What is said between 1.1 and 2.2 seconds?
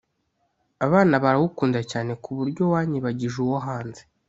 barawukunda cyane